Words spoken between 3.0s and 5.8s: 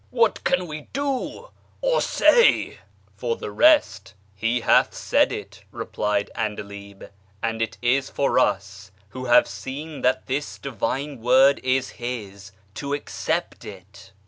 For the rest, He hath said it,"